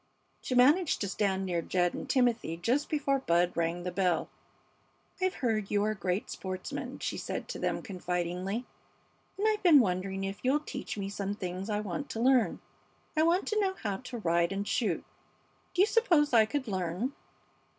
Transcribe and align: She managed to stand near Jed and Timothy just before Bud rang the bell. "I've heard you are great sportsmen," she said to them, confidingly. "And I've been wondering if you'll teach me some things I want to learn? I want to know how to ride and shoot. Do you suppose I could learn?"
She 0.41 0.55
managed 0.55 0.99
to 1.01 1.07
stand 1.07 1.45
near 1.45 1.61
Jed 1.61 1.93
and 1.93 2.09
Timothy 2.09 2.57
just 2.57 2.89
before 2.89 3.19
Bud 3.19 3.55
rang 3.55 3.83
the 3.83 3.91
bell. 3.91 4.29
"I've 5.21 5.35
heard 5.45 5.69
you 5.69 5.83
are 5.83 5.93
great 5.93 6.27
sportsmen," 6.31 6.97
she 6.97 7.17
said 7.19 7.47
to 7.49 7.59
them, 7.59 7.83
confidingly. 7.83 8.65
"And 9.37 9.47
I've 9.47 9.61
been 9.61 9.79
wondering 9.79 10.23
if 10.23 10.39
you'll 10.43 10.59
teach 10.61 10.97
me 10.97 11.07
some 11.07 11.35
things 11.35 11.69
I 11.69 11.81
want 11.81 12.09
to 12.09 12.19
learn? 12.19 12.61
I 13.15 13.21
want 13.21 13.47
to 13.49 13.59
know 13.59 13.75
how 13.75 13.97
to 13.97 14.17
ride 14.17 14.51
and 14.51 14.67
shoot. 14.67 15.03
Do 15.75 15.83
you 15.83 15.85
suppose 15.85 16.33
I 16.33 16.47
could 16.47 16.67
learn?" 16.67 17.13